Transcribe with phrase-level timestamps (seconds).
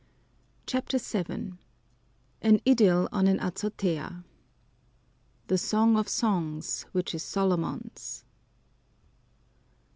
[0.65, 1.59] CHAPTER VII
[2.41, 4.23] An Idyl on an Azotea
[5.45, 8.25] The Song of Songs, which is Solomon's.